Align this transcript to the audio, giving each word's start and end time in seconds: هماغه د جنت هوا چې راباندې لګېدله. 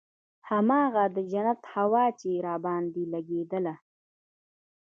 هماغه 0.49 1.03
د 1.15 1.17
جنت 1.31 1.59
هوا 1.73 2.05
چې 2.19 2.29
راباندې 2.47 3.03
لګېدله. 3.13 3.75